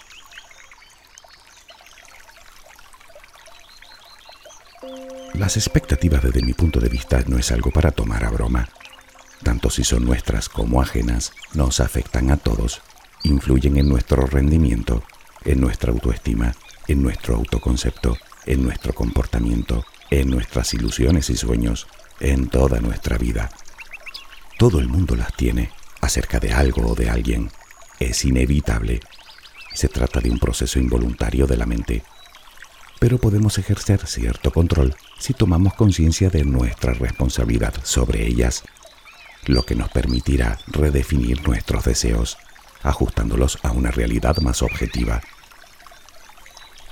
Las 5.34 5.58
expectativas 5.58 6.24
desde 6.24 6.44
mi 6.44 6.54
punto 6.54 6.80
de 6.80 6.90
vista 6.90 7.24
no 7.28 7.38
es 7.38 7.52
algo 7.52 7.72
para 7.72 7.92
tomar 7.92 8.24
a 8.24 8.30
broma. 8.30 8.70
Tanto 9.44 9.70
si 9.70 9.84
son 9.84 10.06
nuestras 10.06 10.48
como 10.48 10.82
ajenas, 10.82 11.34
nos 11.54 11.80
afectan 11.80 12.32
a 12.32 12.38
todos, 12.38 12.82
influyen 13.24 13.78
en 13.78 13.90
nuestro 13.90 14.26
rendimiento, 14.26 15.04
en 15.46 15.62
nuestra 15.62 15.92
autoestima, 15.92 16.56
en 16.88 17.02
nuestro 17.02 17.36
autoconcepto, 17.36 18.18
en 18.46 18.64
nuestro 18.64 18.94
comportamiento, 18.94 19.86
en 20.10 20.30
nuestras 20.30 20.74
ilusiones 20.74 21.30
y 21.30 21.36
sueños, 21.36 21.88
en 22.20 22.48
toda 22.48 22.80
nuestra 22.80 23.18
vida. 23.18 23.50
Todo 24.58 24.80
el 24.80 24.88
mundo 24.88 25.16
las 25.16 25.34
tiene 25.36 25.72
acerca 26.02 26.40
de 26.40 26.54
algo 26.54 26.92
o 26.92 26.96
de 26.96 27.10
alguien. 27.10 27.52
Es 28.00 28.26
inevitable. 28.26 29.00
Se 29.74 29.88
trata 29.88 30.20
de 30.20 30.30
un 30.30 30.40
proceso 30.40 30.80
involuntario 30.80 31.48
de 31.48 31.58
la 31.58 31.66
mente 31.66 32.04
pero 33.04 33.18
podemos 33.18 33.58
ejercer 33.58 34.08
cierto 34.08 34.52
control 34.52 34.96
si 35.20 35.34
tomamos 35.34 35.74
conciencia 35.74 36.30
de 36.30 36.46
nuestra 36.46 36.94
responsabilidad 36.94 37.74
sobre 37.84 38.26
ellas, 38.26 38.64
lo 39.46 39.64
que 39.64 39.76
nos 39.76 39.90
permitirá 39.90 40.58
redefinir 40.68 41.46
nuestros 41.46 41.84
deseos, 41.84 42.38
ajustándolos 42.84 43.60
a 43.64 43.72
una 43.72 43.92
realidad 43.92 44.38
más 44.38 44.62
objetiva. 44.62 45.22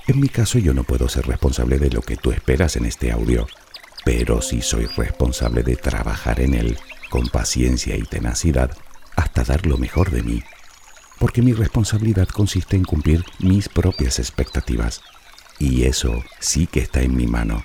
En 0.08 0.20
mi 0.20 0.28
caso 0.28 0.58
yo 0.58 0.74
no 0.74 0.84
puedo 0.84 1.08
ser 1.08 1.26
responsable 1.26 1.78
de 1.78 1.90
lo 1.90 2.02
que 2.02 2.16
tú 2.16 2.32
esperas 2.32 2.76
en 2.76 2.86
este 2.86 3.12
audio, 3.12 3.46
pero 4.04 4.42
sí 4.42 4.60
soy 4.60 4.86
responsable 4.86 5.62
de 5.62 5.76
trabajar 5.76 6.40
en 6.40 6.54
él 6.54 6.78
con 7.08 7.28
paciencia 7.28 7.96
y 7.96 8.02
tenacidad 8.02 8.76
hasta 9.16 9.44
dar 9.44 9.66
lo 9.66 9.78
mejor 9.78 10.10
de 10.10 10.22
mí, 10.22 10.42
porque 11.18 11.42
mi 11.42 11.52
responsabilidad 11.52 12.26
consiste 12.28 12.76
en 12.76 12.84
cumplir 12.84 13.24
mis 13.38 13.68
propias 13.68 14.18
expectativas, 14.18 15.02
y 15.58 15.84
eso 15.84 16.24
sí 16.40 16.66
que 16.66 16.80
está 16.80 17.02
en 17.02 17.14
mi 17.14 17.26
mano. 17.26 17.64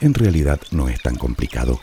En 0.00 0.14
realidad 0.14 0.60
no 0.70 0.88
es 0.88 1.00
tan 1.00 1.16
complicado. 1.16 1.80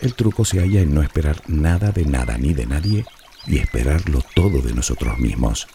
El 0.00 0.14
truco 0.14 0.44
se 0.44 0.60
halla 0.60 0.80
en 0.80 0.94
no 0.94 1.02
esperar 1.02 1.42
nada 1.48 1.90
de 1.90 2.04
nada 2.04 2.38
ni 2.38 2.54
de 2.54 2.66
nadie 2.66 3.04
y 3.46 3.58
esperarlo 3.58 4.22
todo 4.34 4.62
de 4.62 4.72
nosotros 4.72 5.18
mismos. 5.18 5.66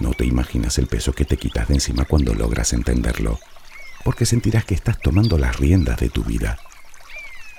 No 0.00 0.12
te 0.12 0.26
imaginas 0.26 0.78
el 0.78 0.86
peso 0.86 1.12
que 1.12 1.24
te 1.24 1.38
quitas 1.38 1.68
de 1.68 1.74
encima 1.74 2.04
cuando 2.04 2.34
logras 2.34 2.72
entenderlo, 2.72 3.38
porque 4.04 4.26
sentirás 4.26 4.64
que 4.64 4.74
estás 4.74 4.98
tomando 4.98 5.38
las 5.38 5.56
riendas 5.56 5.98
de 5.98 6.10
tu 6.10 6.24
vida. 6.24 6.58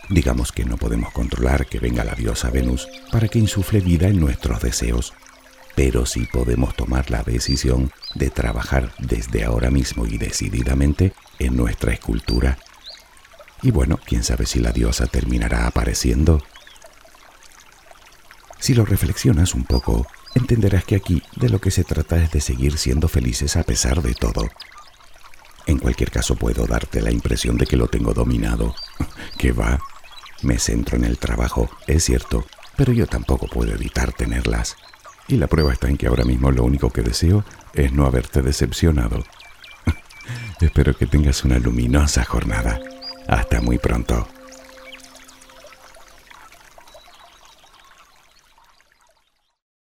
Digamos 0.10 0.52
que 0.52 0.66
no 0.66 0.78
podemos 0.78 1.12
controlar 1.12 1.66
que 1.66 1.80
venga 1.80 2.04
la 2.04 2.14
diosa 2.14 2.52
Venus 2.52 2.88
para 3.12 3.28
que 3.28 3.40
insufle 3.40 3.80
vida 3.80 4.08
en 4.08 4.20
nuestros 4.20 4.62
deseos, 4.62 5.14
pero 5.76 6.06
sí 6.06 6.28
podemos 6.32 6.76
tomar 6.76 7.10
la 7.10 7.24
decisión 7.24 7.92
de 8.14 8.30
trabajar 8.30 8.94
desde 9.00 9.44
ahora 9.44 9.72
mismo 9.72 10.06
y 10.06 10.18
decididamente 10.18 11.14
en 11.40 11.56
nuestra 11.56 11.94
escultura. 11.94 12.60
Y 13.64 13.72
bueno, 13.72 13.98
quién 14.06 14.24
sabe 14.24 14.46
si 14.46 14.60
la 14.60 14.74
diosa 14.74 15.08
terminará 15.08 15.66
apareciendo. 15.66 16.44
Si 18.60 18.74
lo 18.74 18.86
reflexionas 18.86 19.56
un 19.56 19.64
poco, 19.64 20.06
entenderás 20.36 20.84
que 20.84 20.98
aquí 20.98 21.24
de 21.38 21.48
lo 21.48 21.60
que 21.60 21.72
se 21.72 21.86
trata 21.86 22.22
es 22.22 22.32
de 22.32 22.42
seguir 22.42 22.78
siendo 22.78 23.08
felices 23.08 23.56
a 23.56 23.64
pesar 23.64 24.02
de 24.02 24.14
todo. 24.14 24.50
En 25.66 25.80
cualquier 25.80 26.12
caso 26.12 26.36
puedo 26.36 26.68
darte 26.68 27.02
la 27.02 27.12
impresión 27.12 27.58
de 27.58 27.66
que 27.66 27.78
lo 27.78 27.88
tengo 27.88 28.14
dominado. 28.14 28.76
que 29.38 29.54
va. 29.54 29.80
Me 30.42 30.60
centro 30.60 30.98
en 30.98 31.06
el 31.06 31.18
trabajo, 31.18 31.70
es 31.88 32.04
cierto, 32.04 32.46
pero 32.76 32.92
yo 32.92 33.08
tampoco 33.08 33.48
puedo 33.48 33.72
evitar 33.72 34.12
tenerlas. 34.12 34.76
Y 35.30 35.38
la 35.38 35.48
prueba 35.48 35.72
está 35.72 35.88
en 35.88 35.96
que 35.96 36.08
ahora 36.08 36.26
mismo 36.26 36.52
lo 36.52 36.66
único 36.66 36.90
que 36.90 37.02
deseo 37.02 37.46
es 37.74 37.94
no 37.94 38.06
haberte 38.06 38.42
decepcionado. 38.42 39.24
Espero 40.60 40.98
que 40.98 41.06
tengas 41.06 41.46
una 41.46 41.60
luminosa 41.60 42.26
jornada. 42.26 42.82
Hasta 43.28 43.62
muy 43.62 43.78
pronto. 43.78 44.28